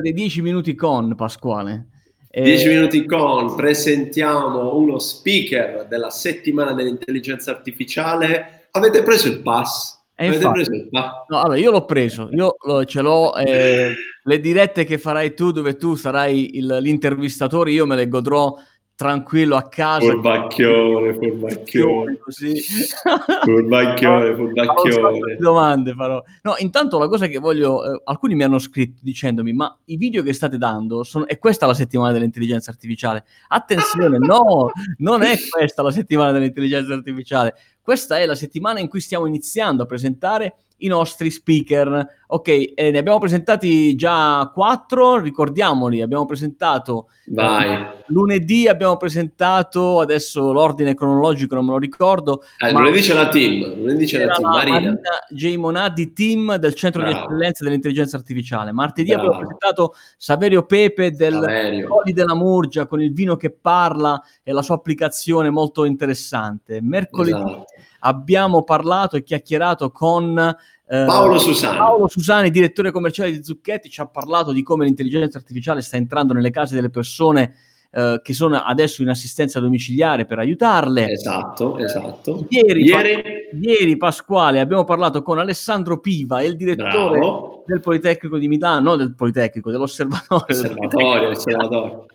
[0.00, 1.86] dei 10 minuti con Pasquale.
[2.30, 2.68] 10 eh...
[2.68, 8.68] minuti con, presentiamo uno speaker della settimana dell'intelligenza artificiale.
[8.70, 10.00] Avete preso il pass?
[10.14, 11.24] Avete infatti, preso il pass?
[11.28, 13.34] No, allora io l'ho preso, io lo, ce l'ho.
[13.34, 13.92] Eh,
[14.22, 18.54] le dirette che farai tu, dove tu sarai il, l'intervistatore, io me le godrò
[18.94, 20.06] tranquillo a casa.
[20.06, 22.18] Furbacchione, furbacchione.
[22.18, 22.54] Così.
[23.42, 25.36] Furbacchione, furbacchione.
[25.38, 26.22] domande farò.
[26.42, 27.84] No, intanto la cosa che voglio...
[27.84, 31.66] Eh, alcuni mi hanno scritto dicendomi, ma i video che state dando, sono, è questa
[31.66, 33.24] la settimana dell'intelligenza artificiale?
[33.48, 37.54] Attenzione, no, non è questa la settimana dell'intelligenza artificiale.
[37.80, 42.06] Questa è la settimana in cui stiamo iniziando a presentare i nostri speaker.
[42.34, 47.86] Ok, eh, ne abbiamo presentati già quattro, ricordiamoli, abbiamo presentato Vai.
[48.06, 52.42] lunedì, abbiamo presentato, adesso l'ordine cronologico non me lo ricordo.
[52.56, 54.72] Eh, lunedì c'è la team, lunedì c'è la team, Marina.
[54.80, 55.56] Marina J.
[55.56, 57.18] Monadi, team del Centro Bravo.
[57.18, 58.72] di Eccellenza dell'Intelligenza Artificiale.
[58.72, 59.26] Martedì Bravo.
[59.26, 64.62] abbiamo presentato Saverio Pepe del Coli della Murgia con il vino che parla e la
[64.62, 66.80] sua applicazione molto interessante.
[66.80, 67.64] Mercoledì esatto.
[68.00, 71.78] abbiamo parlato e chiacchierato con eh, Paolo Susani.
[71.78, 76.34] Paolo Susani, direttore commerciale di Zucchetti, ci ha parlato di come l'intelligenza artificiale sta entrando
[76.34, 77.54] nelle case delle persone
[77.90, 81.10] eh, che sono adesso in assistenza domiciliare per aiutarle.
[81.10, 82.46] Esatto, esatto.
[82.48, 83.22] Ieri, ieri...
[83.60, 87.61] ieri Pasquale abbiamo parlato con Alessandro Piva, il direttore Bravo.
[87.66, 90.44] Del Politecnico di Milano, no del Politecnico, dell'Osservatorio.
[90.48, 92.06] Osservatorio, osservatorio.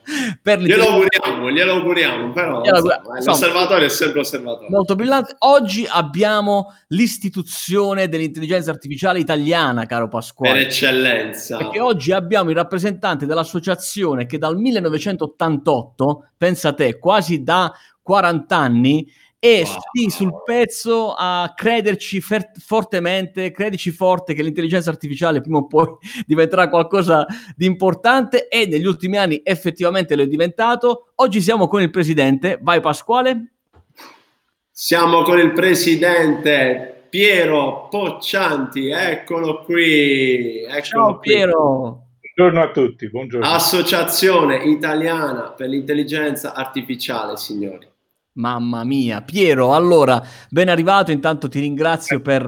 [0.41, 3.15] per glielo auguriamo, glielo auguriamo, però glielo auguriamo.
[3.15, 4.69] Insomma, l'osservatorio è sempre osservatorio.
[4.69, 5.35] Molto brillante.
[5.39, 10.53] Oggi abbiamo l'istituzione dell'intelligenza artificiale italiana, caro Pasquale.
[10.53, 11.57] Per eccellenza.
[11.57, 19.11] Perché oggi abbiamo il rappresentante dell'associazione che dal 1988, pensa te, quasi da 40 anni,
[19.39, 19.77] e wow.
[19.93, 25.87] sì, sul pezzo a crederci fer- fortemente, credici forte che l'intelligenza artificiale prima o poi
[26.25, 31.11] diventerà qualcosa di importante e negli ultimi anni effettivamente lo è diventato.
[31.15, 33.51] Oggi siamo con il presidente, vai Pasquale.
[34.71, 40.63] Siamo con il presidente Piero Poccianti, eccolo qui.
[40.63, 41.31] Eccolo Ciao qui.
[41.31, 42.01] Piero.
[42.35, 43.47] Buongiorno a tutti, buongiorno.
[43.47, 47.87] Associazione Italiana per l'Intelligenza Artificiale, signori.
[48.37, 52.47] Mamma mia, Piero, allora ben arrivato, intanto ti ringrazio per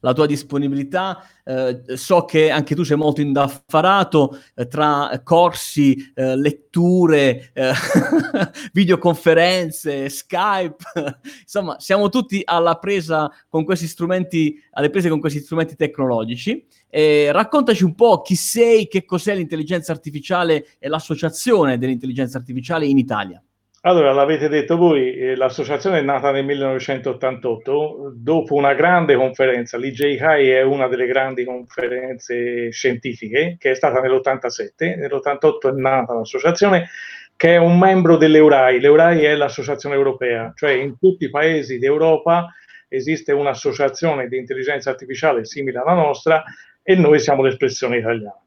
[0.00, 6.36] la tua disponibilità, eh, so che anche tu sei molto indaffarato eh, tra corsi, eh,
[6.36, 7.72] letture, eh,
[8.72, 10.84] videoconferenze, Skype,
[11.42, 16.66] insomma siamo tutti alla presa con questi strumenti, alle prese con questi strumenti tecnologici.
[16.90, 23.40] raccontaci un po' chi sei, che cos'è l'intelligenza artificiale e l'associazione dell'intelligenza artificiale in Italia.
[23.88, 30.50] Allora, l'avete detto voi, eh, l'associazione è nata nel 1988 dopo una grande conferenza, l'IJI
[30.50, 36.90] è una delle grandi conferenze scientifiche che è stata nell'87, nell'88 è nata l'associazione
[37.34, 42.52] che è un membro dell'Eurai, l'Eurai è l'associazione europea, cioè in tutti i paesi d'Europa
[42.88, 46.44] esiste un'associazione di intelligenza artificiale simile alla nostra
[46.82, 48.38] e noi siamo l'espressione italiana.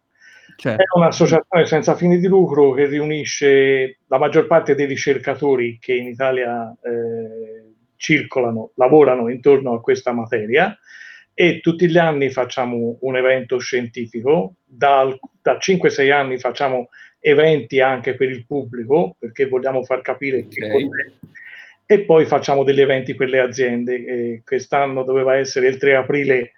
[0.62, 0.80] Certo.
[0.80, 6.06] È un'associazione senza fini di lucro che riunisce la maggior parte dei ricercatori che in
[6.06, 10.78] Italia eh, circolano, lavorano intorno a questa materia
[11.34, 15.12] e tutti gli anni facciamo un evento scientifico, da,
[15.42, 16.90] da 5-6 anni facciamo
[17.20, 20.70] eventi anche per il pubblico perché vogliamo far capire okay.
[20.70, 20.90] che
[21.88, 23.96] e poi facciamo degli eventi per le aziende.
[23.96, 26.52] Eh, quest'anno doveva essere il 3 aprile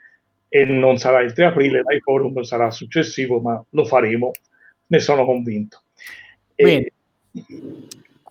[0.56, 4.30] e non sarà il 3 aprile, l'iForum sarà successivo, ma lo faremo,
[4.86, 5.82] ne sono convinto.
[6.54, 6.94] E...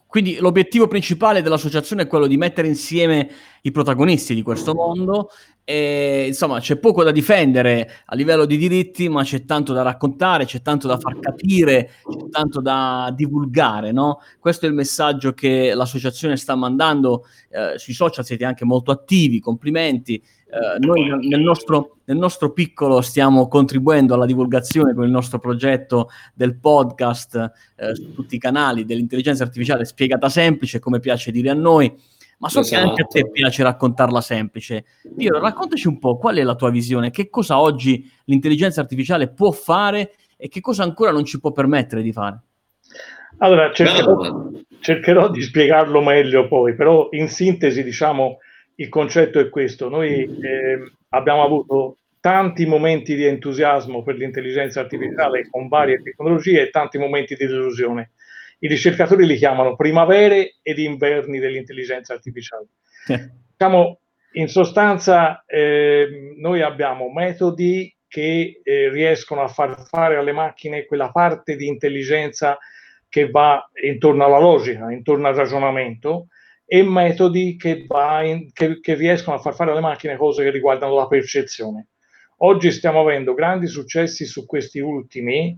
[0.07, 3.29] Quindi l'obiettivo principale dell'associazione è quello di mettere insieme
[3.63, 5.31] i protagonisti di questo mondo
[5.65, 10.45] e, insomma, c'è poco da difendere a livello di diritti, ma c'è tanto da raccontare,
[10.45, 14.21] c'è tanto da far capire, c'è tanto da divulgare, no?
[14.39, 19.41] Questo è il messaggio che l'associazione sta mandando eh, sui social, siete anche molto attivi,
[19.41, 20.23] complimenti.
[20.53, 26.11] Eh, noi nel nostro, nel nostro, piccolo stiamo contribuendo alla divulgazione con il nostro progetto
[26.35, 31.55] del podcast eh, su tutti i canali dell'intelligenza artificiale spiegata semplice, come piace dire a
[31.55, 31.91] noi,
[32.37, 32.83] ma so esatto.
[32.83, 33.33] che anche a te esatto.
[33.33, 34.85] piace raccontarla semplice.
[35.05, 39.53] Dio, raccontaci un po' qual è la tua visione, che cosa oggi l'intelligenza artificiale può
[39.53, 42.39] fare e che cosa ancora non ci può permettere di fare.
[43.39, 44.51] Allora, cercherò,
[44.81, 48.37] cercherò di spiegarlo meglio poi, però in sintesi diciamo
[48.77, 49.89] il concetto è questo.
[49.89, 56.71] Noi eh, abbiamo avuto tanti momenti di entusiasmo per l'intelligenza artificiale con varie tecnologie e
[56.71, 58.13] tanti momenti di delusione.
[58.61, 62.67] I ricercatori li chiamano primavere ed inverni dell'intelligenza artificiale.
[63.51, 63.99] Diciamo,
[64.35, 71.11] in sostanza, eh, noi abbiamo metodi che eh, riescono a far fare alle macchine quella
[71.11, 72.57] parte di intelligenza
[73.09, 76.29] che va intorno alla logica, intorno al ragionamento,
[76.65, 77.87] e metodi che,
[78.25, 81.89] in, che, che riescono a far fare alle macchine cose che riguardano la percezione.
[82.45, 85.57] Oggi stiamo avendo grandi successi su questi ultimi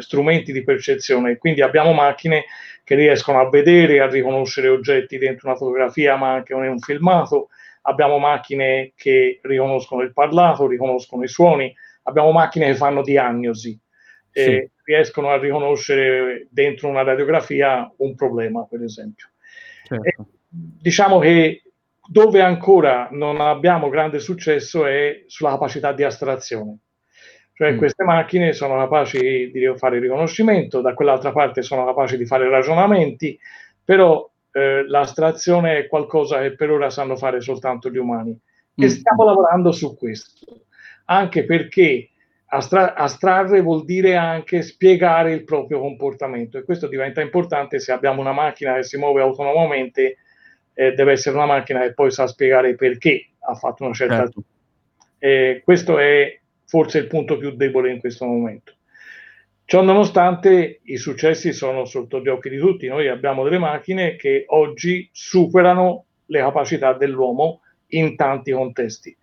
[0.00, 2.44] strumenti di percezione, quindi abbiamo macchine
[2.84, 6.78] che riescono a vedere e a riconoscere oggetti dentro una fotografia, ma anche in un
[6.78, 7.48] filmato.
[7.82, 13.78] Abbiamo macchine che riconoscono il parlato, riconoscono i suoni, abbiamo macchine che fanno diagnosi
[14.30, 14.40] sì.
[14.40, 19.29] e riescono a riconoscere dentro una radiografia un problema, per esempio.
[19.96, 20.26] Certo.
[20.48, 21.62] diciamo che
[22.06, 26.78] dove ancora non abbiamo grande successo è sulla capacità di astrazione.
[27.52, 27.78] Cioè mm.
[27.78, 32.48] queste macchine sono capaci di fare il riconoscimento, da quell'altra parte sono capaci di fare
[32.48, 33.38] ragionamenti,
[33.84, 38.30] però eh, l'astrazione è qualcosa che per ora sanno fare soltanto gli umani.
[38.30, 38.84] Mm.
[38.84, 40.62] E stiamo lavorando su questo,
[41.04, 42.10] anche perché
[42.50, 48.20] astra- astrarre vuol dire anche spiegare il proprio comportamento e questo diventa importante se abbiamo
[48.20, 50.18] una macchina che si muove autonomamente
[50.74, 54.42] eh, deve essere una macchina che poi sa spiegare perché ha fatto una certa certo.
[55.18, 58.74] eh, questo è forse il punto più debole in questo momento.
[59.64, 64.44] Ciò nonostante i successi sono sotto gli occhi di tutti, noi abbiamo delle macchine che
[64.48, 69.16] oggi superano le capacità dell'uomo in tanti contesti.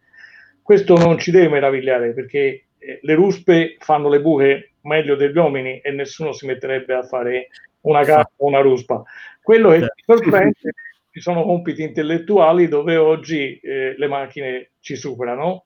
[0.62, 5.79] Questo non ci deve meravigliare perché eh, le ruspe fanno le buche meglio degli uomini
[5.79, 7.50] e nessuno si metterebbe a fare
[7.81, 9.03] una gatta o una ruspa.
[9.41, 10.56] Quello che ti sorprende
[11.12, 15.65] ci sono compiti intellettuali dove oggi eh, le macchine ci superano,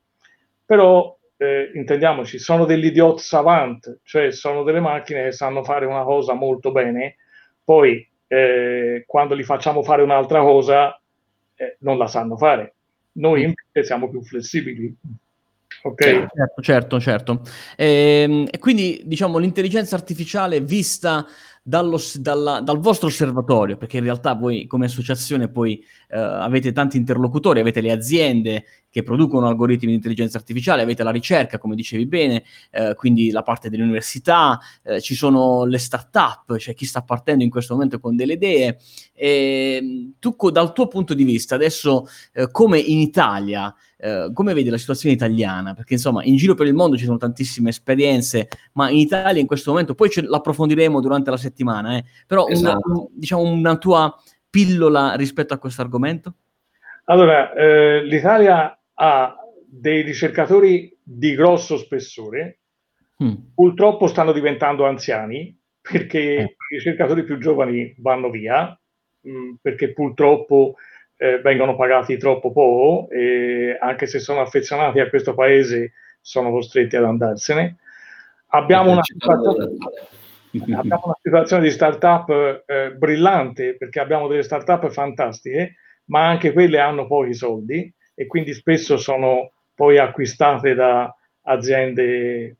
[0.65, 6.03] però eh, intendiamoci, sono degli idiot savant, cioè sono delle macchine che sanno fare una
[6.03, 7.15] cosa molto bene,
[7.63, 10.97] poi eh, quando li facciamo fare un'altra cosa
[11.55, 12.75] eh, non la sanno fare.
[13.13, 14.95] Noi invece siamo più flessibili.
[15.83, 16.03] Ok.
[16.03, 17.41] Certo, certo, certo.
[17.75, 21.25] Ehm, e quindi diciamo l'intelligenza artificiale vista
[21.63, 26.97] dallo, dalla, dal vostro osservatorio, perché in realtà voi come associazione poi eh, avete tanti
[26.97, 32.05] interlocutori, avete le aziende che producono algoritmi di intelligenza artificiale, avete la ricerca, come dicevi
[32.05, 37.01] bene, eh, quindi la parte delle università, eh, ci sono le start-up, cioè chi sta
[37.01, 38.77] partendo in questo momento con delle idee.
[39.13, 44.69] E, tu, dal tuo punto di vista, adesso eh, come in Italia, eh, come vedi
[44.69, 45.73] la situazione italiana?
[45.73, 49.47] Perché insomma in giro per il mondo ci sono tantissime esperienze, ma in Italia in
[49.47, 52.89] questo momento, poi ce l'approfondiremo durante la settimana, eh, però esatto.
[52.89, 54.13] una, diciamo una tua
[54.51, 56.35] pillola rispetto a questo argomento?
[57.05, 62.59] Allora, eh, l'Italia ha dei ricercatori di grosso spessore,
[63.23, 63.33] mm.
[63.55, 66.43] purtroppo stanno diventando anziani perché eh.
[66.43, 68.79] i ricercatori più giovani vanno via,
[69.21, 70.75] mh, mm, perché purtroppo
[71.17, 76.95] eh, vengono pagati troppo poco e anche se sono affezionati a questo paese sono costretti
[76.95, 77.77] ad andarsene.
[78.53, 79.77] Abbiamo una situazione,
[80.75, 85.75] abbiamo una situazione di startup eh, brillante perché abbiamo delle startup fantastiche,
[86.05, 91.13] ma anche quelle hanno pochi soldi e quindi spesso sono poi acquistate da
[91.43, 92.55] aziende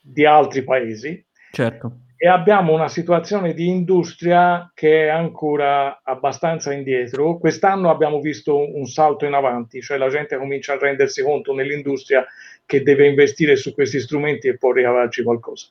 [0.00, 1.24] di altri paesi.
[1.50, 7.36] Certo e abbiamo una situazione di industria che è ancora abbastanza indietro.
[7.36, 12.24] Quest'anno abbiamo visto un salto in avanti, cioè la gente comincia a rendersi conto nell'industria
[12.64, 15.66] che deve investire su questi strumenti e può ricavarci qualcosa.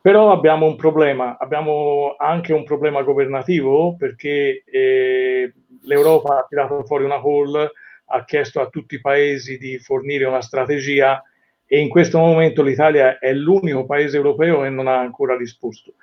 [0.00, 5.52] Però abbiamo un problema, abbiamo anche un problema governativo perché eh,
[5.82, 7.70] l'Europa ha tirato fuori una call,
[8.06, 11.22] ha chiesto a tutti i paesi di fornire una strategia
[11.66, 15.94] e in questo momento l'Italia è l'unico paese europeo che non ha ancora risposto.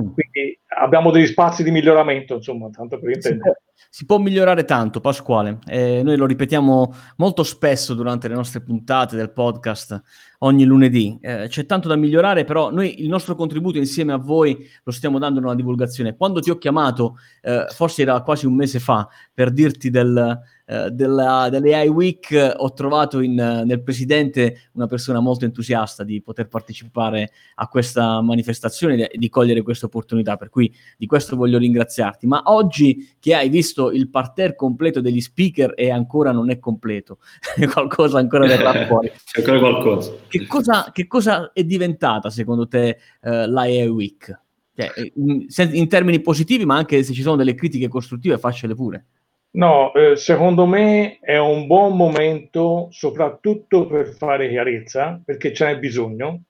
[0.00, 0.12] Mm.
[0.12, 3.62] Quindi abbiamo degli spazi di miglioramento, insomma, tanto per intendere.
[3.90, 5.58] Si può migliorare tanto, Pasquale.
[5.66, 10.00] Eh, noi lo ripetiamo molto spesso durante le nostre puntate del podcast
[10.38, 11.18] ogni lunedì.
[11.20, 15.18] Eh, c'è tanto da migliorare, però noi il nostro contributo insieme a voi lo stiamo
[15.18, 16.16] dando una divulgazione.
[16.16, 20.40] Quando ti ho chiamato, eh, forse era quasi un mese fa, per dirti del,
[20.72, 26.48] eh, della, dell'AI Week ho trovato in, nel presidente una persona molto entusiasta di poter
[26.48, 32.26] partecipare a questa manifestazione e di cogliere questa opportunità, per cui di questo voglio ringraziarti.
[32.26, 37.18] Ma oggi che hai visto il parterre completo degli speaker e ancora non è completo,
[37.70, 39.12] qualcosa ancora verrà fuori.
[39.24, 40.14] C'è ancora qualcosa.
[40.26, 44.40] Che cosa, che cosa è diventata secondo te uh, l'AI Week?
[44.74, 49.06] Cioè, in, in termini positivi, ma anche se ci sono delle critiche costruttive, faccele pure.
[49.54, 55.78] No, eh, secondo me è un buon momento soprattutto per fare chiarezza, perché ce n'è
[55.78, 56.44] bisogno,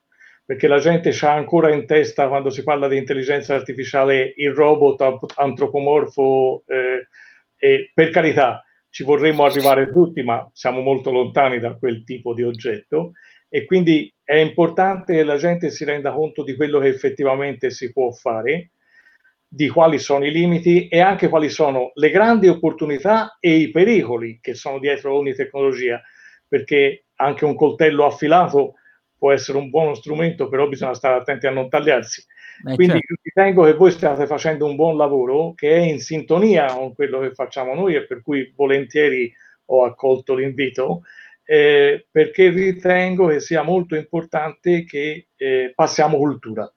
[0.44, 5.32] perché la gente ha ancora in testa quando si parla di intelligenza artificiale il robot
[5.34, 7.08] antropomorfo eh,
[7.56, 12.44] e per carità ci vorremmo arrivare tutti, ma siamo molto lontani da quel tipo di
[12.44, 13.12] oggetto.
[13.48, 17.90] E quindi è importante che la gente si renda conto di quello che effettivamente si
[17.92, 18.70] può fare,
[19.54, 24.38] di quali sono i limiti e anche quali sono le grandi opportunità e i pericoli
[24.40, 26.00] che sono dietro ogni tecnologia,
[26.48, 28.76] perché anche un coltello affilato
[29.14, 32.24] può essere un buono strumento, però bisogna stare attenti a non tagliarsi.
[32.66, 33.14] Eh, Quindi certo.
[33.22, 37.34] ritengo che voi stiate facendo un buon lavoro che è in sintonia con quello che
[37.34, 39.30] facciamo noi e per cui volentieri
[39.66, 41.02] ho accolto l'invito
[41.44, 46.72] eh, perché ritengo che sia molto importante che eh, passiamo cultura.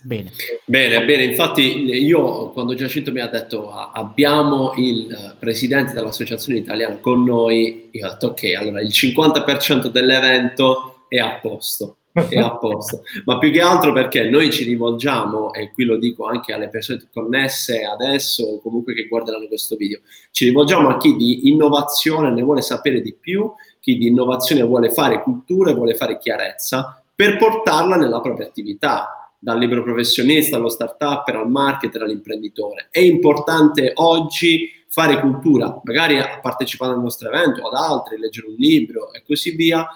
[0.00, 0.30] Bene.
[0.64, 7.24] bene, bene, infatti io quando Giacinto mi ha detto abbiamo il presidente dell'associazione italiana con
[7.24, 13.02] noi, io ho detto ok, allora il 50% dell'evento è a posto, è a posto,
[13.24, 17.06] ma più che altro perché noi ci rivolgiamo, e qui lo dico anche alle persone
[17.12, 20.00] connesse adesso o comunque che guarderanno questo video,
[20.30, 24.90] ci rivolgiamo a chi di innovazione ne vuole sapere di più chi di innovazione vuole
[24.90, 30.68] fare cultura e vuole fare chiarezza per portarla nella propria attività, dal libero professionista allo
[30.68, 32.88] start-up, al marketer, all'imprenditore.
[32.90, 39.12] È importante oggi fare cultura, magari partecipando al nostro evento ad altri, leggere un libro
[39.12, 39.86] e così via,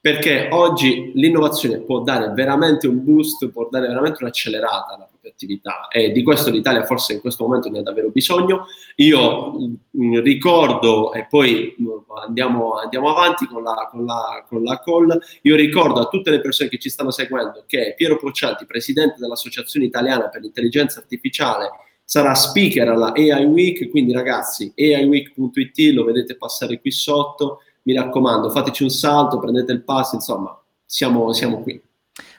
[0.00, 5.88] perché oggi l'innovazione può dare veramente un boost, può dare veramente un'accelerata alla propria attività
[5.88, 8.66] e di questo l'Italia forse in questo momento ne ha davvero bisogno.
[8.96, 14.44] Io mh, mm, ricordo, e poi mh, mm, andiamo, andiamo, avanti con la, con, la,
[14.48, 18.16] con la call, io ricordo a tutte le persone che ci stanno seguendo che Piero
[18.16, 21.70] Pocciati, presidente dell'Associazione Italiana per l'Intelligenza Artificiale,
[22.04, 28.50] sarà speaker alla AI Week, quindi ragazzi, aiweek.it lo vedete passare qui sotto mi raccomando,
[28.50, 31.80] fateci un salto, prendete il pass, insomma, siamo, siamo qui.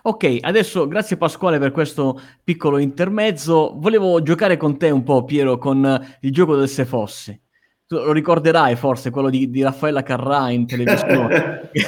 [0.03, 3.74] Ok, adesso grazie Pasquale per questo piccolo intermezzo.
[3.77, 7.41] Volevo giocare con te un po', Piero, con il gioco del se fosse
[7.91, 11.69] lo ricorderai forse quello di, di Raffaella Carrà in televisione.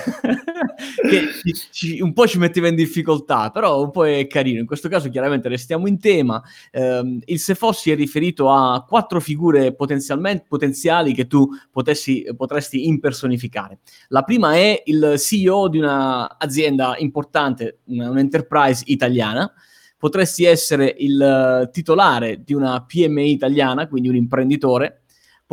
[0.83, 1.29] Che
[1.71, 4.59] ci, un po' ci metteva in difficoltà però un po' è carino.
[4.59, 6.41] In questo caso chiaramente restiamo in tema.
[6.71, 12.87] Eh, il se fossi è riferito a quattro figure potenzialmente potenziali che tu potessi, potresti
[12.87, 13.79] impersonificare.
[14.09, 19.51] La prima è il CEO di un'azienda importante un'enterprise italiana.
[19.97, 25.02] Potresti essere il titolare di una PMI italiana quindi un imprenditore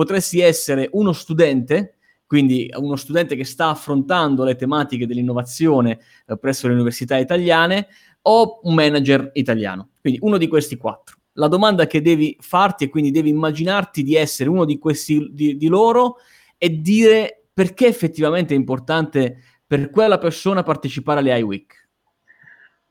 [0.00, 6.66] potresti essere uno studente, quindi uno studente che sta affrontando le tematiche dell'innovazione eh, presso
[6.69, 7.88] le università italiane,
[8.23, 9.90] o un manager italiano.
[10.00, 11.16] Quindi uno di questi quattro.
[11.35, 15.59] La domanda che devi farti e quindi devi immaginarti di essere uno di questi di,
[15.59, 16.16] di loro
[16.57, 21.88] e dire perché effettivamente è importante per quella persona partecipare alle iWeek.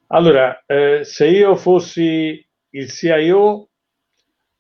[0.10, 3.69] Allora, eh, se io fossi il CIO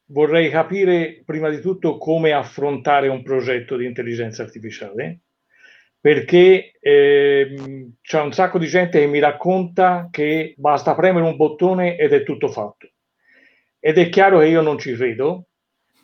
[0.09, 5.19] vorrei capire prima di tutto come affrontare un progetto di intelligenza artificiale,
[5.99, 7.55] perché eh,
[8.01, 12.23] c'è un sacco di gente che mi racconta che basta premere un bottone ed è
[12.23, 12.89] tutto fatto.
[13.79, 15.47] Ed è chiaro che io non ci credo,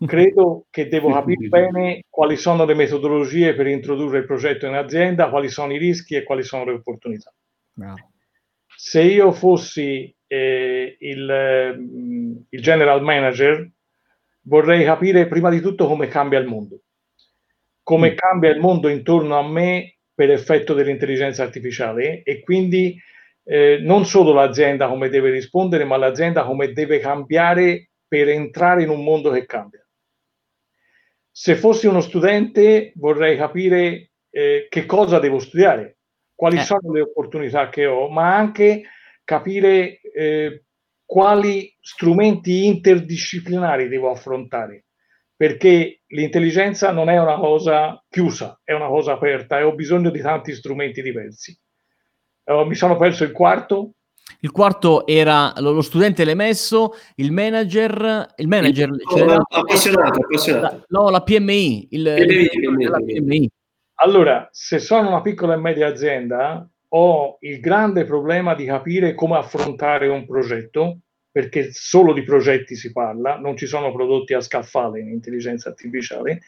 [0.06, 5.30] credo che devo capire bene quali sono le metodologie per introdurre il progetto in azienda,
[5.30, 7.34] quali sono i rischi e quali sono le opportunità.
[7.76, 7.94] No.
[8.78, 13.70] Se io fossi eh, il, il, general manager
[14.46, 16.82] vorrei capire prima di tutto come cambia il mondo,
[17.84, 18.16] come mm.
[18.16, 23.00] cambia il mondo intorno a me per effetto dell'intelligenza artificiale e quindi
[23.44, 28.90] eh, non solo l'azienda come deve rispondere, ma l'azienda come deve cambiare per entrare in
[28.90, 29.86] un mondo che cambia.
[31.30, 35.98] Se fossi uno studente vorrei capire eh, che cosa devo studiare,
[36.34, 36.62] quali eh.
[36.62, 38.84] sono le opportunità che ho, ma anche
[39.24, 40.65] capire eh,
[41.06, 44.86] quali strumenti interdisciplinari devo affrontare,
[45.36, 50.22] perché l'intelligenza non è una cosa chiusa, è una cosa aperta e ho bisogno di
[50.22, 51.58] tanti strumenti diversi.
[52.46, 53.92] Uh, mi sono perso il quarto.
[54.40, 60.86] Il quarto era lo, studente l'emesso, il manager, il manager, il, cioè, no, appassionato, appassionato.
[60.88, 63.50] La, no, la PMI, il, il, il, la PMI.
[64.00, 69.36] Allora, se sono una piccola e media azienda, ho il grande problema di capire come
[69.36, 71.00] affrontare un progetto,
[71.30, 76.42] perché solo di progetti si parla, non ci sono prodotti a scaffale in intelligenza artificiale,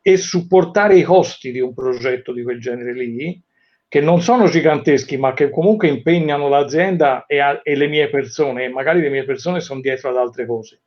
[0.00, 3.42] e supportare i costi di un progetto di quel genere lì,
[3.88, 8.64] che non sono giganteschi, ma che comunque impegnano l'azienda e, a, e le mie persone,
[8.64, 10.82] e magari le mie persone sono dietro ad altre cose.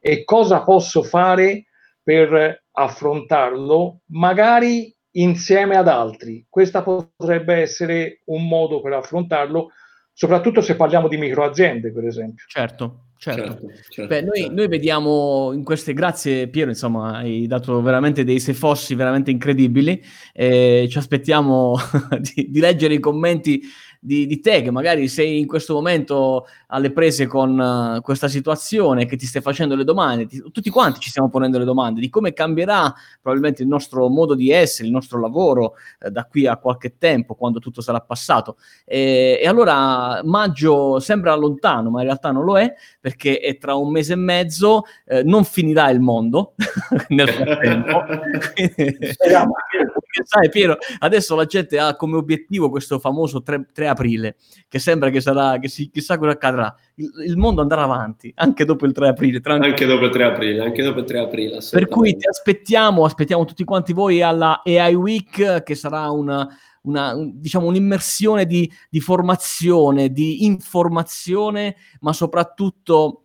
[0.00, 1.66] E cosa posso fare
[2.02, 4.00] per affrontarlo?
[4.06, 6.46] Magari insieme ad altri.
[6.48, 9.70] Questo potrebbe essere un modo per affrontarlo
[10.16, 12.44] soprattutto se parliamo di microaziende, per esempio.
[12.48, 13.00] Certo.
[13.16, 13.42] Certo.
[13.42, 14.54] certo, certo Beh, noi, certo.
[14.54, 20.02] noi, vediamo in queste, grazie Piero, insomma, hai dato veramente dei sefossi veramente incredibili.
[20.32, 21.74] Eh, ci aspettiamo
[22.20, 23.62] di, di, leggere i commenti
[24.04, 29.06] di, di, te, che magari sei in questo momento alle prese con uh, questa situazione,
[29.06, 32.10] che ti stai facendo le domande, ti, tutti quanti ci stiamo ponendo le domande di
[32.10, 32.92] come cambierà
[33.22, 37.34] probabilmente il nostro modo di essere, il nostro lavoro eh, da qui a qualche tempo,
[37.34, 38.58] quando tutto sarà passato.
[38.84, 43.74] E, e, allora maggio sembra lontano, ma in realtà non lo è, perché è tra
[43.74, 46.54] un mese e mezzo, eh, non finirà il mondo
[47.08, 48.04] nel frattempo.
[50.24, 54.36] sai Piero, adesso la gente ha come obiettivo questo famoso 3, 3 aprile,
[54.68, 56.74] che sembra che sarà, che si, chissà cosa accadrà.
[56.96, 59.40] Il, il, mondo andrà avanti anche dopo il 3 aprile.
[59.44, 61.58] Anche dopo il 3 aprile, anche dopo il 3 aprile.
[61.70, 66.48] Per cui ti aspettiamo, aspettiamo tutti quanti voi alla AI Week, che sarà una,
[66.82, 73.22] una, diciamo, un'immersione di, di formazione, di informazione, ma soprattutto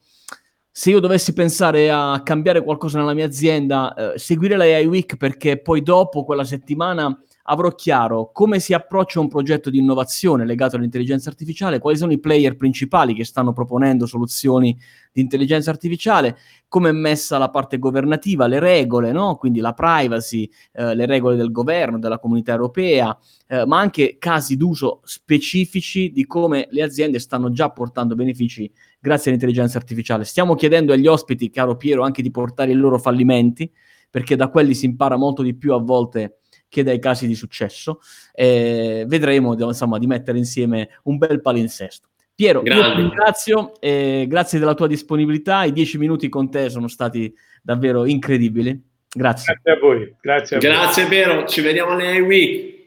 [0.71, 5.17] se io dovessi pensare a cambiare qualcosa nella mia azienda, eh, seguire la AI Week
[5.17, 10.75] perché poi dopo quella settimana avrò chiaro come si approccia un progetto di innovazione legato
[10.75, 14.77] all'intelligenza artificiale, quali sono i player principali che stanno proponendo soluzioni
[15.11, 16.37] di intelligenza artificiale,
[16.67, 19.35] come è messa la parte governativa, le regole, no?
[19.35, 24.55] quindi la privacy, eh, le regole del governo, della comunità europea, eh, ma anche casi
[24.55, 30.23] d'uso specifici di come le aziende stanno già portando benefici grazie all'intelligenza artificiale.
[30.23, 33.71] Stiamo chiedendo agli ospiti, caro Piero, anche di portare i loro fallimenti,
[34.07, 36.38] perché da quelli si impara molto di più a volte
[36.69, 37.99] che dai casi di successo.
[38.31, 42.07] Eh, vedremo insomma, di mettere insieme un bel palinsesto.
[42.33, 42.85] Piero, Grande.
[42.85, 47.33] io ti ringrazio, eh, grazie della tua disponibilità, i dieci minuti con te sono stati
[47.61, 48.81] davvero incredibili.
[49.11, 49.59] Grazie.
[49.61, 50.15] Grazie a voi.
[50.21, 51.11] Grazie, a grazie voi.
[51.11, 52.77] Piero, ci vediamo alle Week.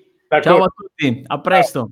[0.40, 1.78] Ciao a tutti, a presto.
[1.80, 1.90] Ciao.